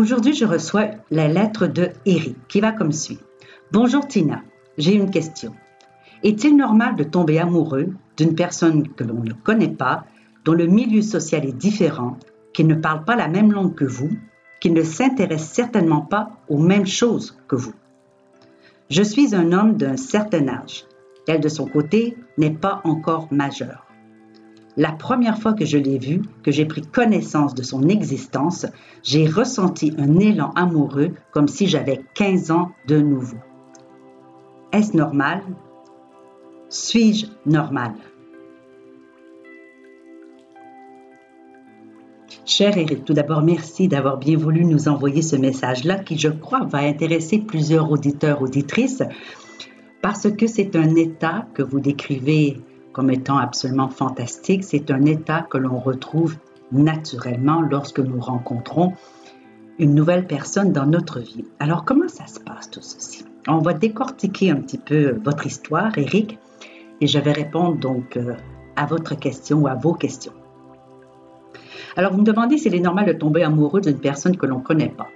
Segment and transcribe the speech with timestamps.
[0.00, 3.18] Aujourd'hui, je reçois la lettre de Eric qui va comme suit.
[3.70, 4.40] Bonjour Tina,
[4.78, 5.54] j'ai une question.
[6.22, 10.06] Est-il normal de tomber amoureux d'une personne que l'on ne connaît pas,
[10.46, 12.16] dont le milieu social est différent,
[12.54, 14.08] qui ne parle pas la même langue que vous,
[14.58, 17.74] qui ne s'intéresse certainement pas aux mêmes choses que vous?
[18.88, 20.86] Je suis un homme d'un certain âge.
[21.28, 23.89] Elle, de son côté, n'est pas encore majeure.
[24.76, 28.66] La première fois que je l'ai vu, que j'ai pris connaissance de son existence,
[29.02, 33.38] j'ai ressenti un élan amoureux comme si j'avais 15 ans de nouveau.
[34.72, 35.42] Est-ce normal?
[36.68, 37.94] Suis-je normal?
[42.46, 46.64] Cher Eric, tout d'abord, merci d'avoir bien voulu nous envoyer ce message-là qui, je crois,
[46.64, 49.02] va intéresser plusieurs auditeurs, auditrices,
[50.00, 52.60] parce que c'est un état que vous décrivez
[52.92, 54.64] comme étant absolument fantastique.
[54.64, 56.36] C'est un état que l'on retrouve
[56.72, 58.94] naturellement lorsque nous rencontrons
[59.78, 61.44] une nouvelle personne dans notre vie.
[61.58, 63.24] Alors, comment ça se passe tout ceci?
[63.48, 66.38] On va décortiquer un petit peu votre histoire, Eric,
[67.00, 68.34] et je vais répondre donc euh,
[68.76, 70.34] à votre question ou à vos questions.
[71.96, 74.62] Alors, vous me demandez s'il est normal de tomber amoureux d'une personne que l'on ne
[74.64, 75.08] connaît pas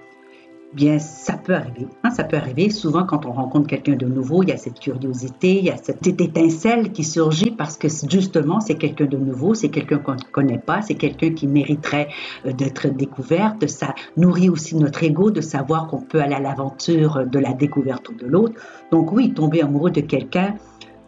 [0.75, 1.87] bien, ça peut arriver.
[2.03, 2.69] Hein, ça peut arriver.
[2.69, 5.77] Souvent, quand on rencontre quelqu'un de nouveau, il y a cette curiosité, il y a
[5.77, 10.31] cette étincelle qui surgit parce que justement, c'est quelqu'un de nouveau, c'est quelqu'un qu'on ne
[10.31, 12.09] connaît pas, c'est quelqu'un qui mériterait
[12.45, 13.55] euh, d'être découvert.
[13.67, 18.11] Ça nourrit aussi notre ego de savoir qu'on peut aller à l'aventure de la découverte
[18.15, 18.61] de l'autre.
[18.91, 20.55] Donc oui, tomber amoureux de quelqu'un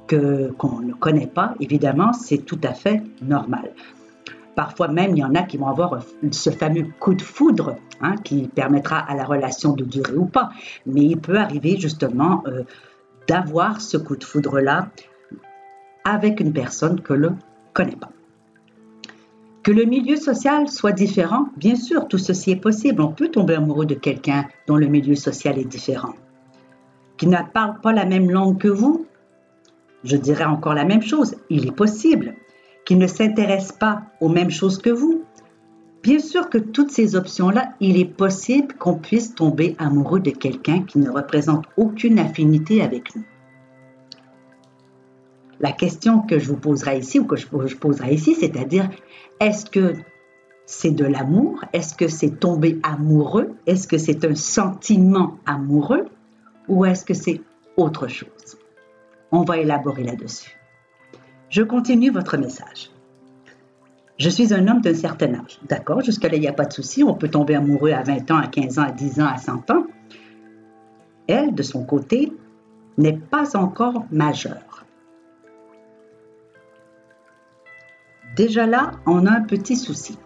[0.07, 3.71] que qu'on ne connaît pas, évidemment, c'est tout à fait normal.
[4.57, 5.99] Parfois même, il y en a qui vont avoir
[6.31, 10.49] ce fameux coup de foudre hein, qui permettra à la relation de durer ou pas.
[10.87, 12.63] Mais il peut arriver justement euh,
[13.27, 14.89] d'avoir ce coup de foudre-là
[16.05, 17.35] avec une personne que l'on ne
[17.75, 18.09] connaît pas.
[19.61, 23.03] Que le milieu social soit différent, bien sûr, tout ceci est possible.
[23.03, 26.15] On peut tomber amoureux de quelqu'un dont le milieu social est différent.
[27.17, 29.05] Qui ne parle pas la même langue que vous,
[30.03, 31.35] je dirais encore la même chose.
[31.51, 32.33] Il est possible
[32.87, 35.25] qui ne s'intéresse pas aux mêmes choses que vous.
[36.03, 40.83] Bien sûr que toutes ces options-là, il est possible qu'on puisse tomber amoureux de quelqu'un
[40.83, 43.25] qui ne représente aucune affinité avec nous.
[45.59, 47.35] La question que je vous poserai ici, ou que
[47.75, 48.89] poserai ici, c'est-à-dire,
[49.41, 49.95] est-ce que
[50.65, 51.65] c'est de l'amour?
[51.73, 53.55] Est-ce que c'est tomber amoureux?
[53.65, 56.05] Est-ce que c'est un sentiment amoureux?
[56.69, 57.41] Ou est-ce que c'est
[57.75, 58.57] autre chose?
[59.33, 60.56] On va élaborer là-dessus.
[61.49, 62.89] Je continue votre message.
[64.17, 65.59] Je suis un homme d'un certain âge.
[65.69, 67.03] D'accord, jusqu'à là, il n'y a pas de souci.
[67.03, 69.69] On peut tomber amoureux à 20 ans, à 15 ans, à 10 ans, à 100
[69.71, 69.85] ans.
[71.27, 72.33] Elle, de son côté,
[72.97, 74.85] n'est pas encore majeure.
[78.35, 80.17] Déjà là, on a un petit souci.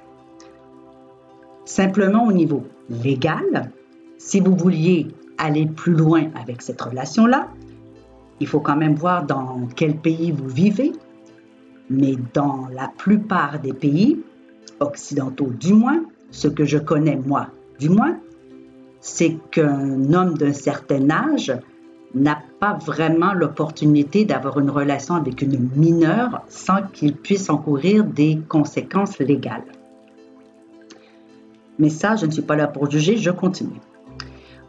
[1.65, 3.71] Simplement au niveau légal,
[4.17, 5.07] si vous vouliez
[5.37, 7.47] aller plus loin avec cette relation-là,
[8.39, 10.93] il faut quand même voir dans quel pays vous vivez,
[11.91, 14.19] mais dans la plupart des pays,
[14.79, 17.47] occidentaux du moins, ce que je connais moi
[17.79, 18.17] du moins,
[19.01, 21.53] c'est qu'un homme d'un certain âge
[22.13, 28.39] n'a pas vraiment l'opportunité d'avoir une relation avec une mineure sans qu'il puisse encourir des
[28.47, 29.63] conséquences légales.
[31.79, 33.81] Mais ça, je ne suis pas là pour juger, je continue.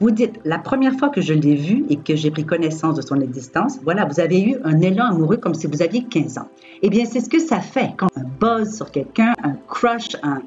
[0.02, 3.02] Vous dites, la première fois que je l'ai vu et que j'ai pris connaissance de
[3.02, 6.48] son existence, voilà, vous avez eu un élan amoureux comme si vous aviez 15 ans.
[6.82, 10.42] Eh bien, c'est ce que ça fait quand un buzz sur quelqu'un, un crush, un,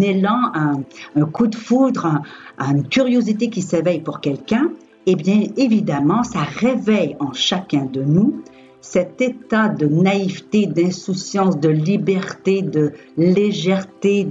[0.00, 2.22] élan, un, coup de foudre,
[2.58, 4.72] une curiosité qui s'éveille pour quelqu'un.
[5.06, 8.42] Eh bien, évidemment, ça réveille en chacun de nous
[8.80, 14.26] cet état de naïveté, d'insouciance, de liberté, de légèreté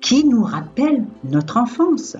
[0.00, 2.16] qui nous rappelle notre enfance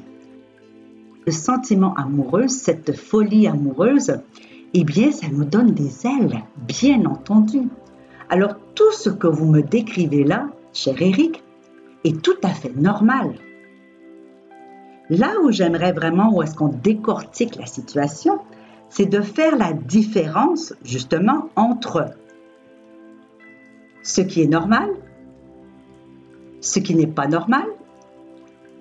[1.27, 4.19] le sentiment amoureux, cette folie amoureuse,
[4.75, 7.69] eh bien, ça nous donne des ailes, bien entendu.
[8.31, 11.43] Alors, tout ce que vous me décrivez là, cher Eric,
[12.05, 13.35] est tout à fait normal.
[15.11, 18.39] Là où j'aimerais vraiment, où est-ce qu'on décortique la situation,
[18.89, 22.11] c'est de faire la différence justement entre
[24.03, 24.91] ce qui est normal,
[26.61, 27.67] ce qui n'est pas normal,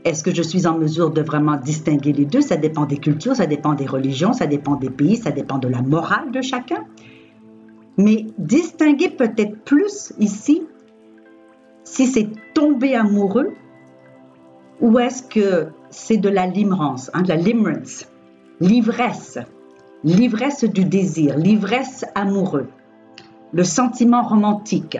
[0.03, 2.41] Est-ce que je suis en mesure de vraiment distinguer les deux?
[2.41, 5.67] Ça dépend des cultures, ça dépend des religions, ça dépend des pays, ça dépend de
[5.67, 6.85] la morale de chacun.
[7.97, 10.63] Mais distinguer peut-être plus ici
[11.83, 13.51] si c'est tomber amoureux
[14.79, 18.07] ou est-ce que c'est de la limerence, hein, de la limerence,
[18.59, 19.37] l'ivresse,
[20.03, 22.67] l'ivresse du désir, l'ivresse amoureux,
[23.53, 24.97] le sentiment romantique.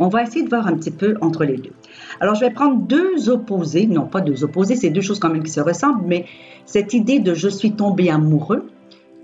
[0.00, 1.77] On va essayer de voir un petit peu entre les deux.
[2.20, 5.42] Alors, je vais prendre deux opposés, non pas deux opposés, c'est deux choses quand même
[5.42, 6.26] qui se ressemblent, mais
[6.66, 8.68] cette idée de je suis tombé amoureux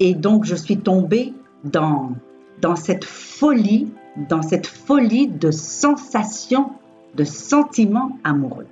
[0.01, 1.33] et donc je suis tombé
[1.65, 2.13] dans,
[2.61, 3.89] dans cette folie,
[4.29, 6.71] dans cette folie de sensations,
[7.15, 8.67] de sentiments amoureux.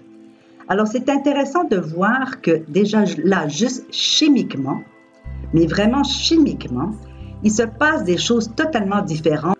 [0.69, 4.81] Alors, c'est intéressant de voir que déjà là, juste chimiquement,
[5.53, 6.93] mais vraiment chimiquement,
[7.43, 9.59] il se passe des choses totalement différentes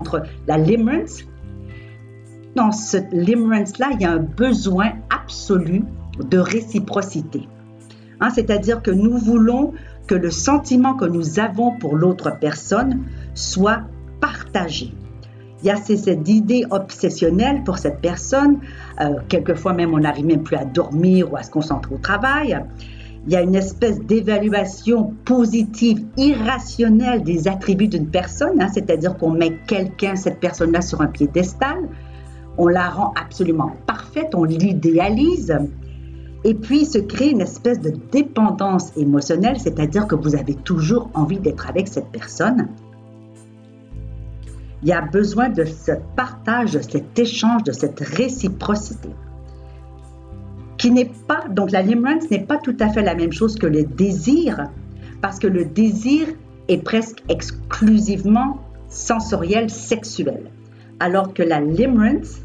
[0.00, 1.24] entre la limerence.
[2.56, 5.84] Dans ce limerence-là, il y a un besoin absolu
[6.28, 7.48] de réciprocité.
[8.20, 9.72] Hein, c'est-à-dire que nous voulons
[10.06, 13.04] que le sentiment que nous avons pour l'autre personne
[13.34, 13.82] soit
[14.20, 14.92] partagé.
[15.62, 18.58] Il y a cette idée obsessionnelle pour cette personne.
[19.00, 22.58] Euh, quelquefois même, on n'arrive même plus à dormir ou à se concentrer au travail.
[23.26, 29.30] Il y a une espèce d'évaluation positive, irrationnelle des attributs d'une personne, hein, c'est-à-dire qu'on
[29.30, 31.76] met quelqu'un, cette personne-là, sur un piédestal.
[32.60, 35.58] On la rend absolument parfaite, on l'idéalise.
[36.44, 41.38] Et puis se crée une espèce de dépendance émotionnelle, c'est-à-dire que vous avez toujours envie
[41.38, 42.68] d'être avec cette personne
[44.82, 49.10] il y a besoin de ce partage, de cet échange, de cette réciprocité.
[50.78, 53.66] Qui n'est pas, donc la limerence n'est pas tout à fait la même chose que
[53.66, 54.68] le désir,
[55.20, 56.28] parce que le désir
[56.68, 58.58] est presque exclusivement
[58.88, 60.44] sensoriel, sexuel,
[60.98, 62.40] alors que la limerence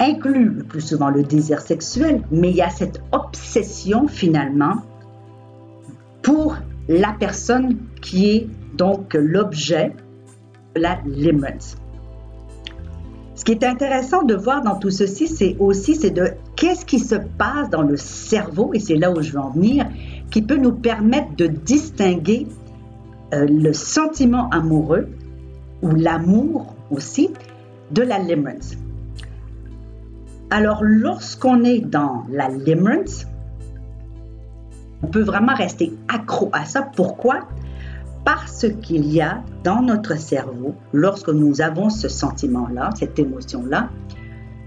[0.00, 4.76] inclut le plus souvent le désir sexuel, mais il y a cette obsession finalement
[6.22, 6.56] pour
[6.88, 9.92] la personne qui est donc l'objet
[10.74, 11.76] la limerence.
[13.34, 16.98] Ce qui est intéressant de voir dans tout ceci, c'est aussi c'est de qu'est-ce qui
[16.98, 19.86] se passe dans le cerveau, et c'est là où je veux en venir,
[20.30, 22.46] qui peut nous permettre de distinguer
[23.32, 25.08] euh, le sentiment amoureux
[25.82, 27.30] ou l'amour aussi
[27.92, 28.76] de la limerence.
[30.50, 33.26] Alors, lorsqu'on est dans la limerence,
[35.02, 36.82] on peut vraiment rester accro à ça.
[36.82, 37.46] Pourquoi?
[38.24, 43.88] parce qu'il y a dans notre cerveau, lorsque nous avons ce sentiment-là, cette émotion-là,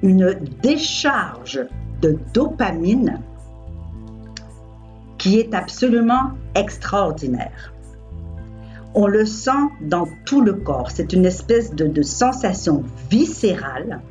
[0.01, 1.61] une décharge
[2.01, 3.21] de dopamine
[5.17, 7.73] qui est absolument extraordinaire.
[8.95, 10.91] On le sent dans tout le corps.
[10.91, 14.01] C'est une espèce de, de sensation viscérale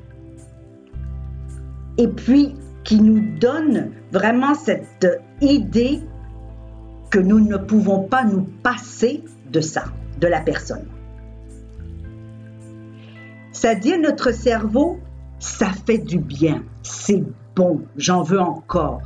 [1.99, 2.55] et puis
[2.85, 5.07] qui nous donne vraiment cette
[5.41, 6.01] idée
[7.11, 9.85] que nous ne pouvons pas nous passer de ça,
[10.21, 10.87] de la personne.
[13.53, 14.99] C'est-à-dire notre cerveau,
[15.39, 17.23] ça fait du bien, c'est
[17.55, 19.03] bon, j'en veux encore.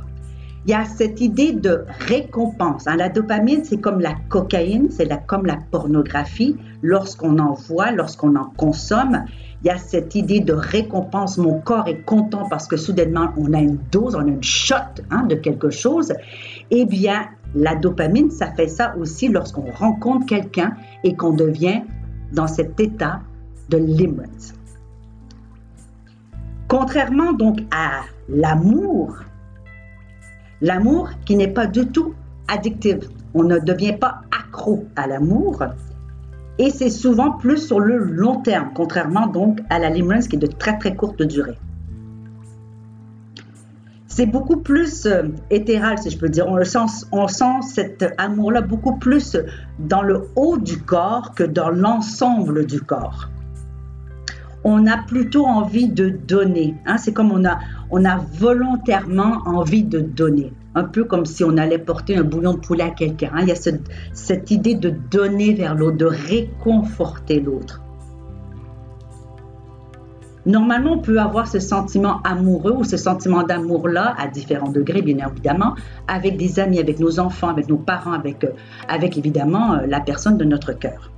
[0.65, 2.87] Il y a cette idée de récompense.
[2.87, 6.57] Hein, la dopamine, c'est comme la cocaïne, c'est comme la pornographie.
[6.81, 9.23] Lorsqu'on en voit, lorsqu'on en consomme,
[9.63, 11.37] il y a cette idée de récompense.
[11.37, 14.75] Mon corps est content parce que soudainement, on a une dose, on a une shot
[15.09, 16.13] hein, de quelque chose.
[16.69, 21.81] Eh bien, la dopamine, ça fait ça aussi lorsqu'on rencontre quelqu'un et qu'on devient
[22.33, 23.21] dans cet état
[23.69, 24.53] de limerence.
[26.67, 29.15] Contrairement donc à l'amour,
[30.61, 32.13] l'amour qui n'est pas du tout
[32.47, 32.97] addictif,
[33.33, 35.63] on ne devient pas accro à l'amour
[36.59, 40.39] et c'est souvent plus sur le long terme, contrairement donc à la limerence qui est
[40.39, 41.57] de très très courte durée
[44.17, 46.47] c'est beaucoup plus euh, éthéral, si je peux dire.
[46.47, 49.37] On, le sent, on sent cet amour-là beaucoup plus
[49.77, 53.29] dans le haut du corps que dans l'ensemble du corps.
[54.63, 56.73] On a plutôt envie de donner.
[56.87, 56.97] Hein.
[56.97, 57.59] C'est comme on a,
[57.91, 60.51] on a volontairement envie de donner.
[60.77, 63.31] Un peu comme si on allait porter un bouillon de poulet à quelqu'un.
[63.41, 67.81] Il y a cette idée de donner vers l'autre, de réconforter l'autre.
[70.45, 75.17] Normalement, on peut avoir ce sentiment amoureux ou ce sentiment d'amour-là à différents degrés, bien
[75.27, 75.73] évidemment,
[76.07, 78.51] avec des amis, avec nos enfants, avec nos parents, avec, euh,
[78.87, 81.11] avec évidemment euh, la personne de notre cœur.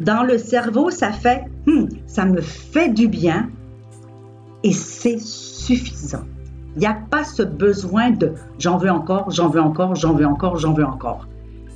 [0.00, 3.48] Dans le cerveau, ça fait, hmm, ça me fait du bien
[4.62, 6.24] et c'est suffisant.
[6.76, 10.26] Il n'y a pas ce besoin de j'en veux encore, j'en veux encore, j'en veux
[10.26, 11.26] encore, j'en veux encore.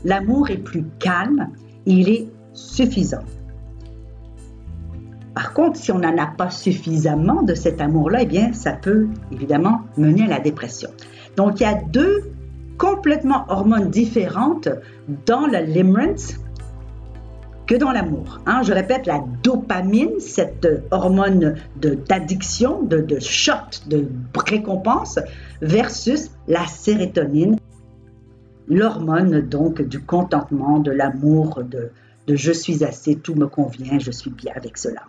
[0.05, 1.49] L'amour est plus calme,
[1.87, 3.25] il est suffisant.
[5.35, 9.09] Par contre, si on n'en a pas suffisamment de cet amour-là, eh bien, ça peut
[9.33, 10.91] évidemment mener à la dépression.
[11.37, 12.33] Donc, il y a deux
[12.79, 14.69] complètement hormones différentes
[15.27, 16.35] dans la limerence
[17.67, 18.41] que dans l'amour.
[18.47, 18.63] Hein.
[18.63, 23.53] Je répète, la dopamine, cette hormone d'addiction, de, de, shot,
[23.87, 24.07] de
[24.37, 25.19] récompense,
[25.63, 27.57] versus la sérotonine,
[28.69, 31.91] l'hormone donc du contentement, de l'amour, de,
[32.27, 35.03] de je suis assez, tout me convient, je suis bien avec cela.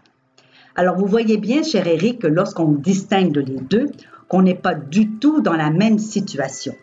[0.76, 3.92] Alors vous voyez bien, cher Eric, que lorsqu'on distingue les deux,
[4.28, 6.76] qu'on n'est pas du tout dans la même situation.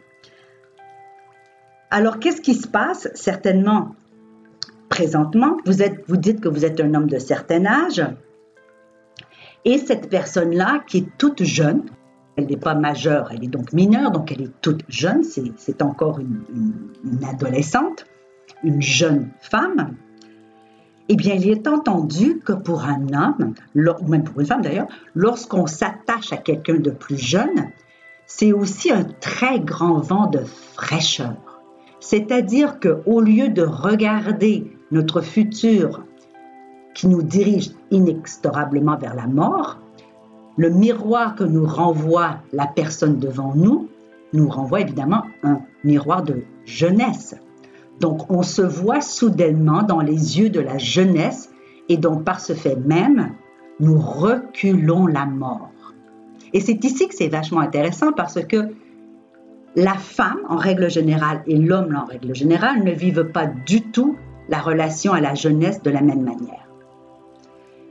[1.91, 3.09] Alors qu'est-ce qui se passe?
[3.15, 3.95] Certainement,
[4.93, 8.05] présentement, vous, êtes, vous dites que vous êtes un homme de certain âge,
[9.65, 11.85] et cette personne-là qui est toute jeune,
[12.37, 16.19] elle n'est pas majeure, elle est donc mineure, donc elle est toute jeune, c'est encore
[16.19, 16.43] une,
[17.05, 18.05] une adolescente,
[18.63, 19.97] une jeune femme,
[21.09, 24.89] eh bien, il est entendu que pour un homme, ou même pour une femme d'ailleurs,
[25.15, 27.71] lorsqu'on s'attache à quelqu'un de plus jeune,
[28.27, 30.41] c'est aussi un très grand vent de
[30.75, 31.37] fraîcheur.
[31.99, 36.05] C'est-à-dire qu'au lieu de regarder notre futur
[36.95, 39.79] qui nous dirige inexorablement vers la mort,
[40.57, 43.89] le miroir que nous renvoie la personne devant nous
[44.33, 47.35] nous renvoie évidemment un miroir de jeunesse.
[48.01, 51.51] Donc, on se voit soudainement dans les yeux de la jeunesse
[51.89, 53.33] et donc par ce fait même,
[53.81, 55.71] nous reculons la mort.
[56.53, 58.69] Et c'est ici que c'est vachement intéressant parce que
[59.75, 64.17] la femme, en règle générale, et l'homme, en règle générale, ne vivent pas du tout
[64.49, 66.69] la relation à la jeunesse de la même manière.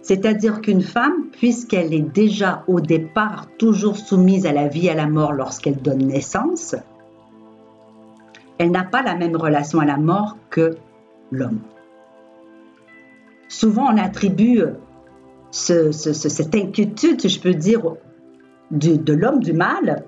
[0.01, 4.95] C'est-à-dire qu'une femme, puisqu'elle est déjà au départ toujours soumise à la vie et à
[4.95, 6.75] la mort lorsqu'elle donne naissance,
[8.57, 10.75] elle n'a pas la même relation à la mort que
[11.31, 11.59] l'homme.
[13.47, 14.63] Souvent, on attribue
[15.51, 17.81] cette inquiétude, je peux dire,
[18.71, 20.03] de l'homme, du mal,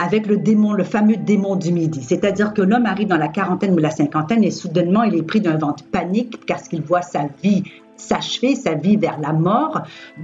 [0.00, 2.02] avec le démon, le fameux démon du midi.
[2.02, 5.42] C'est-à-dire que l'homme arrive dans la quarantaine ou la cinquantaine et soudainement, il est pris
[5.42, 7.64] d'un vent de panique parce qu'il voit sa vie
[7.96, 9.82] s'achever, sa vie vers la mort.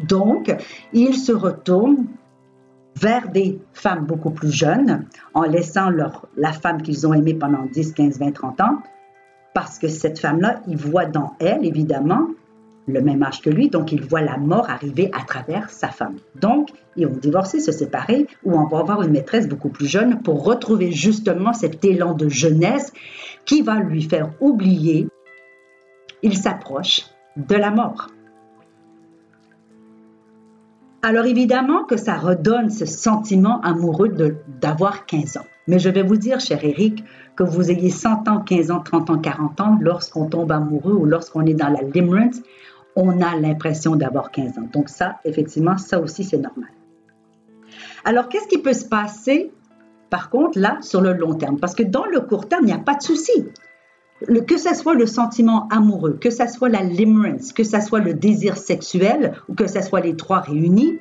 [0.09, 0.55] Donc,
[0.95, 2.07] il se retourne
[2.99, 5.05] vers des femmes beaucoup plus jeunes,
[5.35, 5.91] en laissant
[6.37, 8.79] la femme qu'ils ont aimée pendant 10, 15, 20, 30 ans,
[9.53, 12.29] parce que cette femme-là, il voit dans elle, évidemment,
[12.87, 16.17] le même âge que lui, donc il voit la mort arriver à travers sa femme.
[16.41, 20.23] Donc, ils vont divorcer, se séparer, ou on va avoir une maîtresse beaucoup plus jeune
[20.23, 22.93] pour retrouver justement cet élan de jeunesse
[23.45, 25.09] qui va lui faire oublier,
[26.23, 27.03] il s'approche
[27.37, 28.09] de la mort.
[31.03, 34.09] Alors évidemment que ça redonne ce sentiment amoureux
[34.61, 35.47] d'avoir 15 ans.
[35.69, 37.05] Mais je vais vous dire, cher Eric,
[37.37, 41.05] que vous ayez 100 ans, 15 ans, 30 ans, 40 ans, lorsqu'on tombe amoureux ou
[41.05, 42.41] lorsqu'on est dans la limerence,
[42.97, 44.69] on a l'impression d'avoir 15 ans.
[44.73, 46.71] Donc ça, effectivement, ça aussi, c'est normal.
[48.05, 49.53] Alors, qu'est-ce qui peut se passer,
[50.11, 51.59] par contre, là, sur le long terme?
[51.59, 53.45] Parce que dans le court terme, il n'y a pas de souci
[54.47, 58.15] que ce soit le sentiment amoureux, que ce soit la limerence, que ce soit le
[58.15, 60.99] désir sexuel ou que ce soit les trois réunis,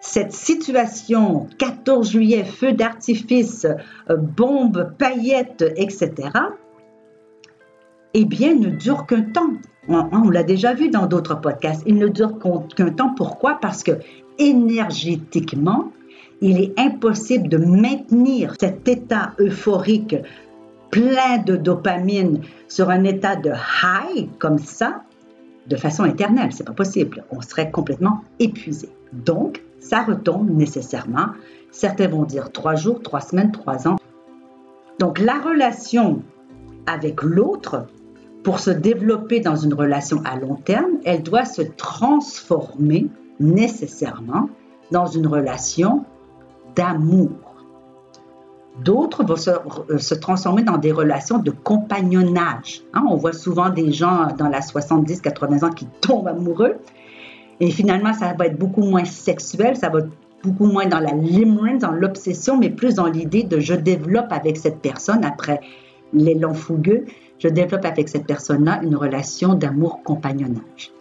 [0.00, 3.66] cette situation 14 juillet, feu d'artifice,
[4.10, 6.12] euh, bombes, paillettes, etc.,
[8.14, 9.52] eh bien, ne dure qu'un temps.
[9.88, 11.82] On, on l'a déjà vu dans d'autres podcasts.
[11.86, 12.38] Il ne dure
[12.76, 13.14] qu'un temps.
[13.14, 13.58] Pourquoi?
[13.60, 13.92] Parce que
[14.38, 15.92] énergétiquement,
[16.40, 20.16] il est impossible de maintenir cet état euphorique
[20.90, 23.50] plein de dopamine sur un état de
[23.82, 25.02] high comme ça,
[25.66, 26.52] de façon éternelle.
[26.52, 27.24] C'est pas possible.
[27.30, 28.88] On serait complètement épuisé.
[29.12, 31.28] Donc, ça retombe nécessairement.
[31.70, 33.96] Certains vont dire trois jours, trois semaines, trois ans.
[34.98, 36.22] Donc, la relation
[36.86, 37.86] avec l'autre,
[38.46, 43.08] pour se développer dans une relation à long terme, elle doit se transformer
[43.40, 44.48] nécessairement
[44.92, 46.04] dans une relation
[46.76, 47.32] d'amour.
[48.84, 49.34] D'autres vont
[49.90, 52.82] euh, se, transformer dans des relations de compagnonnage.
[52.94, 53.02] Hein.
[53.10, 56.76] on voit souvent des gens dans la 70-80 ans qui tombent amoureux.
[57.58, 60.10] Et finalement, ça va être beaucoup moins sexuel, ça va être
[60.44, 64.56] beaucoup moins dans la limerence, dans l'obsession, mais plus dans l'idée de je développe avec
[64.56, 65.60] cette personne, après
[66.12, 67.06] l'élan fougueux,
[67.38, 70.92] je développe avec cette personne-là une relation d'amour-compagnonnage.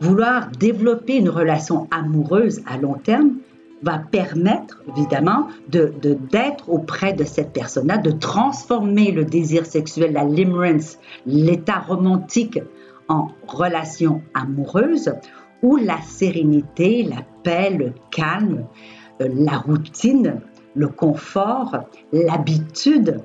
[0.00, 3.36] Vouloir développer une relation amoureuse à long terme,
[3.82, 10.12] va permettre, évidemment, d'être de, d'être auprès de cette personne-là, de transformer le désir sexuel,
[10.12, 12.58] la limerence, l'état romantique
[13.08, 15.12] en relation amoureuse
[15.62, 18.64] où la sérénité, la paix, le calme,
[19.20, 20.40] euh, la routine,
[20.74, 21.76] le confort,
[22.12, 23.20] l'habitude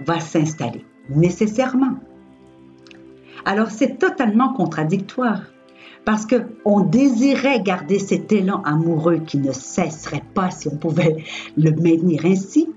[0.00, 1.94] va s'installer nécessairement.
[3.44, 5.42] Alors c'est totalement contradictoire
[6.04, 11.24] parce que on désirait garder cet élan amoureux qui ne cesserait pas si on pouvait
[11.56, 12.68] le maintenir ainsi.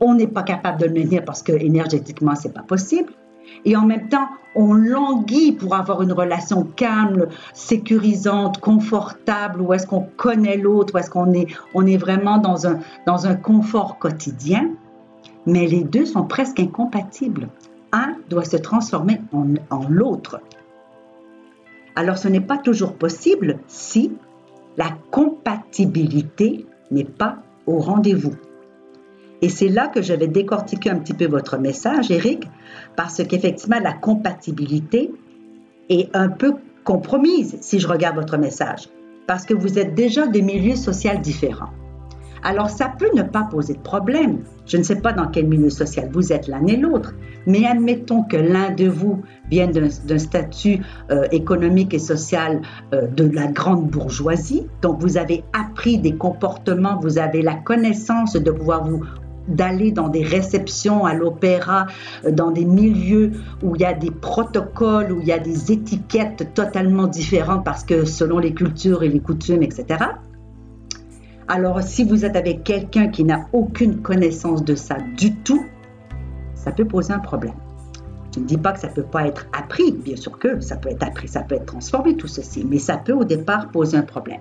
[0.00, 3.12] On n'est pas capable de le maintenir parce que énergétiquement c'est pas possible.
[3.64, 9.86] Et en même temps, on languit pour avoir une relation calme, sécurisante, confortable, où est-ce
[9.86, 13.98] qu'on connaît l'autre, où est-ce qu'on est, on est vraiment dans un, dans un confort
[13.98, 14.70] quotidien.
[15.46, 17.48] Mais les deux sont presque incompatibles.
[17.92, 20.40] Un doit se transformer en, l'autre.
[21.94, 24.12] Alors ce n'est pas toujours possible si
[24.76, 28.34] la compatibilité n'est pas au rendez-vous.
[29.42, 32.48] Et c'est là que je vais décortiquer un petit peu votre message, Eric,
[32.96, 35.12] parce qu'effectivement, la compatibilité
[35.88, 38.88] est un peu compromise si je regarde votre message,
[39.26, 41.70] parce que vous êtes déjà de milieux sociaux différents.
[42.42, 44.40] Alors, ça peut ne pas poser de problème.
[44.66, 47.14] Je ne sais pas dans quel milieu social vous êtes l'un et l'autre,
[47.46, 52.62] mais admettons que l'un de vous vienne d'un statut euh, économique et social
[52.92, 58.34] euh, de la grande bourgeoisie, donc vous avez appris des comportements, vous avez la connaissance
[58.34, 59.04] de pouvoir vous
[59.48, 61.86] d'aller dans des réceptions à l'opéra,
[62.24, 65.72] euh, dans des milieux où il y a des protocoles, où il y a des
[65.72, 70.04] étiquettes totalement différentes parce que selon les cultures et les coutumes, etc.
[71.48, 75.64] Alors si vous êtes avec quelqu'un qui n'a aucune connaissance de ça du tout,
[76.54, 77.54] ça peut poser un problème.
[78.34, 80.76] Je ne dis pas que ça ne peut pas être appris, bien sûr que ça
[80.76, 83.96] peut être appris, ça peut être transformé tout ceci, mais ça peut au départ poser
[83.96, 84.40] un problème.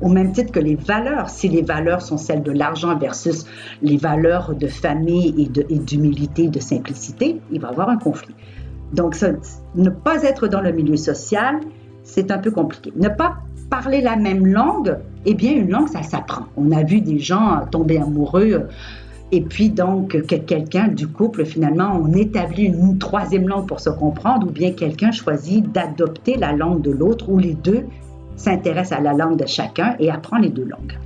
[0.00, 3.44] Au même titre que les valeurs, si les valeurs sont celles de l'argent versus
[3.82, 8.34] les valeurs de famille et d'humilité, de simplicité, il va y avoir un conflit.
[8.92, 9.16] Donc,
[9.74, 11.60] ne pas être dans le milieu social,
[12.04, 12.92] c'est un peu compliqué.
[12.96, 13.38] Ne pas
[13.70, 16.44] parler la même langue, eh bien, une langue, ça s'apprend.
[16.56, 18.68] On a vu des gens tomber amoureux.
[19.32, 23.90] Et puis donc, que quelqu'un du couple, finalement, on établit une troisième langue pour se
[23.90, 27.84] comprendre, ou bien quelqu'un choisit d'adopter la langue de l'autre, ou les deux
[28.36, 30.98] s'intéresse à la langue de chacun et apprend les deux langues.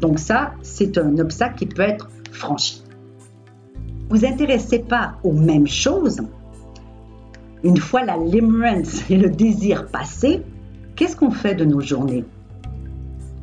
[0.00, 2.82] Donc ça, c'est un obstacle qui peut être franchi.
[4.08, 6.20] Vous intéressez pas aux mêmes choses.
[7.64, 10.42] Une fois la limerence et le désir passé,
[10.96, 12.24] qu'est-ce qu'on fait de nos journées?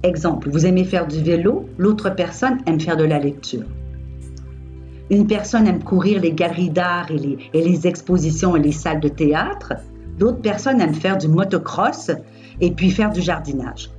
[0.01, 3.63] Exemple, vous aimez faire du vélo, l'autre personne aime faire de la lecture.
[5.09, 9.73] Une personne aime courir les galeries d'art et les, expositions et les salles de théâtre.
[10.17, 12.11] D'autres personnes aiment faire du motocross
[12.59, 13.91] et puis faire du jardinage.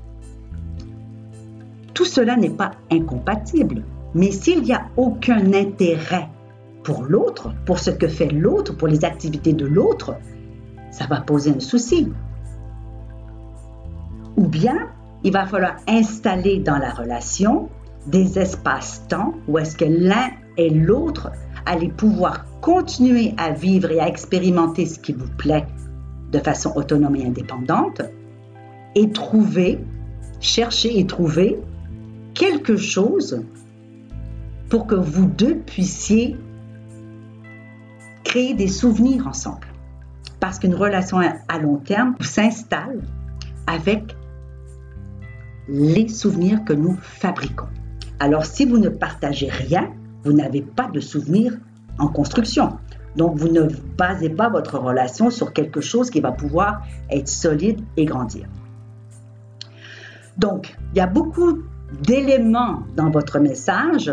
[1.94, 6.28] Tout cela n'est pas incompatible, mais s'il n'y a aucun intérêt
[6.82, 10.16] pour l'autre, pour ce que fait l'autre, pour les activités de l'autre,
[10.90, 12.08] ça va poser un souci.
[14.36, 14.88] Ou bien,
[15.22, 17.68] il va falloir installer dans la relation
[18.06, 21.30] des espaces-temps où est-ce que l'un et l'autre
[21.66, 25.66] allaient pouvoir continuer à vivre et à expérimenter ce qui vous plaît
[26.32, 28.02] de façon autonome et indépendante,
[28.94, 29.78] et trouver,
[30.40, 31.58] chercher et trouver
[32.34, 33.42] quelque chose
[34.68, 36.36] pour que vous deux puissiez
[38.24, 39.66] créer des souvenirs ensemble.
[40.40, 43.00] Parce qu'une relation à long terme s'installe
[43.66, 44.16] avec
[45.68, 47.68] les souvenirs que nous fabriquons.
[48.20, 49.90] Alors si vous ne partagez rien,
[50.24, 51.54] vous n'avez pas de souvenirs
[51.98, 52.78] en construction.
[53.16, 57.80] Donc vous ne basez pas votre relation sur quelque chose qui va pouvoir être solide
[57.96, 58.46] et grandir.
[60.36, 61.60] Donc, il y a beaucoup
[62.02, 64.12] d'éléments dans votre message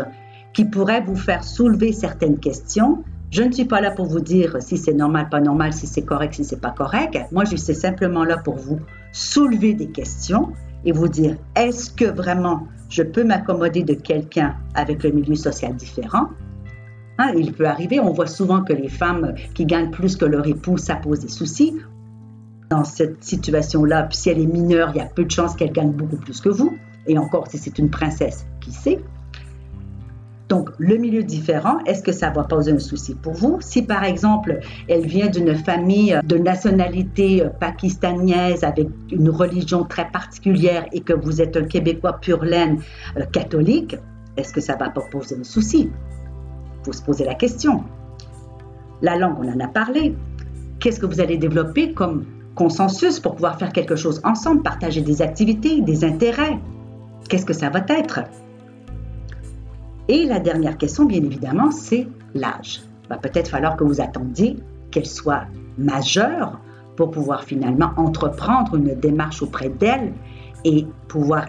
[0.52, 3.02] qui pourraient vous faire soulever certaines questions.
[3.30, 6.02] Je ne suis pas là pour vous dire si c'est normal, pas normal, si c'est
[6.02, 7.18] correct, si c'est pas correct.
[7.32, 8.78] Moi, je suis simplement là pour vous
[9.10, 10.52] soulever des questions
[10.84, 15.74] et vous dire est-ce que vraiment je peux m'accommoder de quelqu'un avec le milieu social
[15.76, 16.28] différent?
[17.18, 20.46] Hein, Il peut arriver, on voit souvent que les femmes qui gagnent plus que leur
[20.46, 21.76] époux, ça pose des soucis.
[22.70, 25.92] Dans cette situation-là, si elle est mineure, il y a peu de chances qu'elle gagne
[25.92, 26.76] beaucoup plus que vous.
[27.06, 29.00] Et encore, si c'est une princesse, qui sait?
[30.52, 33.56] Donc, le milieu différent, est-ce que ça va poser un souci pour vous?
[33.62, 40.84] Si par exemple, elle vient d'une famille de nationalité pakistanaise avec une religion très particulière
[40.92, 42.82] et que vous êtes un Québécois pur laine
[43.16, 43.96] euh, catholique,
[44.36, 45.88] est-ce que ça va pas poser un souci?
[46.86, 47.84] Il faut se la question.
[49.00, 50.14] La langue, on en a parlé.
[50.80, 55.22] Qu'est-ce que vous allez développer comme consensus pour pouvoir faire quelque chose ensemble, partager des
[55.22, 56.58] activités, des intérêts?
[57.30, 58.20] Qu'est-ce que ça va être?
[60.12, 62.82] Et la dernière question, bien évidemment, c'est l'âge.
[63.08, 64.58] Va peut-être falloir que vous attendiez
[64.90, 65.44] qu'elle soit
[65.78, 66.60] majeure
[66.96, 70.12] pour pouvoir finalement entreprendre une démarche auprès d'elle
[70.66, 71.46] et pouvoir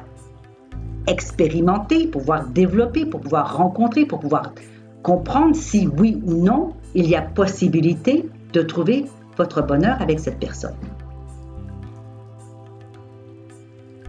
[1.07, 4.53] expérimenter, pouvoir développer, pour pouvoir rencontrer, pour pouvoir
[5.01, 9.03] comprendre si oui ou non il y a possibilité de trouver
[9.35, 10.75] votre bonheur avec cette personne.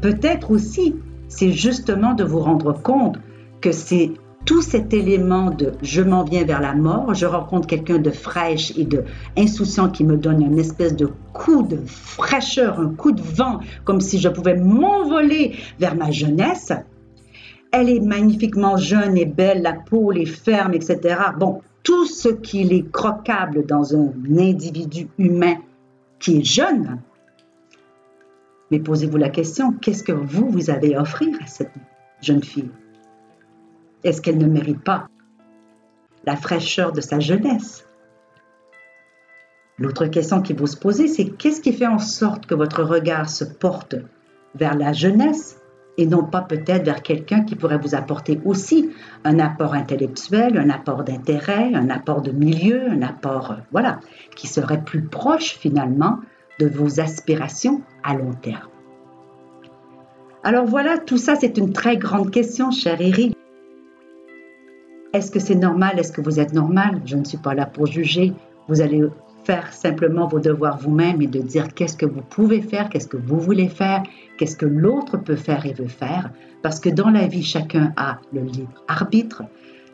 [0.01, 0.95] Peut-être aussi,
[1.27, 3.19] c'est justement de vous rendre compte
[3.61, 4.13] que c'est
[4.45, 8.77] tout cet élément de je m'en viens vers la mort, je rencontre quelqu'un de fraîche
[8.77, 9.05] et de
[9.37, 14.01] insouciant qui me donne une espèce de coup de fraîcheur, un coup de vent, comme
[14.01, 16.73] si je pouvais m'envoler vers ma jeunesse.
[17.73, 21.17] Elle est magnifiquement jeune et belle, la peau est ferme, etc.
[21.39, 25.57] Bon, tout ce qui est croquable dans un individu humain
[26.19, 27.01] qui est jeune.
[28.71, 31.73] Mais posez-vous la question, qu'est-ce que vous, vous avez à offrir à cette
[32.21, 32.71] jeune fille?
[34.05, 35.09] Est-ce qu'elle ne mérite pas
[36.25, 37.87] la fraîcheur de sa jeunesse?
[39.79, 43.29] L'autre question qu'il faut se poser, c'est qu'est-ce qui fait en sorte que votre regard
[43.29, 43.97] se porte
[44.55, 45.59] vers la jeunesse
[45.97, 48.91] et non pas peut-être vers quelqu'un qui pourrait vous apporter aussi
[49.25, 54.01] un apport intellectuel, un apport d'intérêt, un apport de milieu, un apport, euh, voilà,
[54.35, 56.19] qui serait plus proche finalement
[56.59, 58.69] de vos aspirations à long terme?
[60.43, 63.37] Alors voilà, tout ça c'est une très grande question, cher Eric.
[65.15, 65.97] Est-ce que c'est normal?
[66.01, 67.01] Est-ce que vous êtes normal?
[67.05, 68.33] Je ne suis pas là pour juger.
[68.67, 69.01] Vous allez
[69.45, 73.17] faire simplement vos devoirs vous-même et de dire qu'est-ce que vous pouvez faire, qu'est-ce que
[73.17, 74.03] vous voulez faire,
[74.37, 76.33] qu'est-ce que l'autre peut faire et veut faire.
[76.63, 79.45] Parce que dans la vie, chacun a le libre arbitre.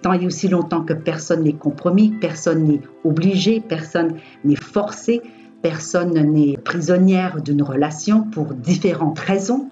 [0.01, 5.21] Tant et aussi longtemps que personne n'est compromis, personne n'est obligé, personne n'est forcé,
[5.61, 9.69] personne n'est prisonnière d'une relation pour différentes raisons.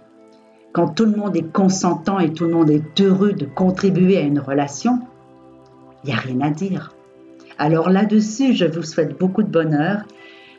[0.74, 4.20] Quand tout le monde est consentant et tout le monde est heureux de contribuer à
[4.20, 5.00] une relation,
[6.04, 6.94] il n'y a rien à dire.
[7.58, 10.02] Alors là-dessus, je vous souhaite beaucoup de bonheur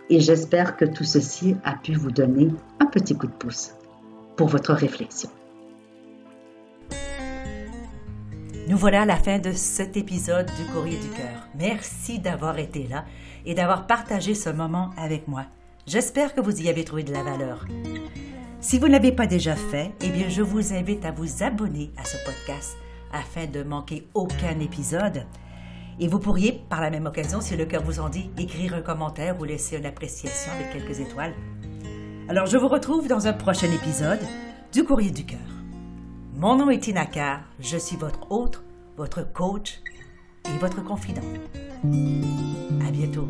[0.10, 2.50] et j'espère que tout ceci a pu vous donner
[2.80, 3.72] un petit coup de pouce
[4.36, 5.30] pour votre réflexion.
[8.68, 11.48] Nous voilà à la fin de cet épisode du Courrier du Cœur.
[11.58, 13.06] Merci d'avoir été là
[13.46, 15.46] et d'avoir partagé ce moment avec moi.
[15.88, 17.66] J'espère que vous y avez trouvé de la valeur.
[18.62, 21.92] Si vous ne l'avez pas déjà fait, eh bien, je vous invite à vous abonner
[21.98, 22.78] à ce podcast
[23.12, 25.26] afin de manquer aucun épisode.
[26.00, 28.82] Et vous pourriez, par la même occasion, si le cœur vous en dit, écrire un
[28.82, 31.34] commentaire ou laisser une appréciation avec quelques étoiles.
[32.30, 34.22] Alors je vous retrouve dans un prochain épisode
[34.72, 35.40] du Courrier du cœur.
[36.36, 37.06] Mon nom est Tina
[37.60, 38.64] je suis votre hôte,
[38.96, 39.82] votre coach
[40.46, 41.22] et votre confident.
[41.84, 43.28] À bientôt.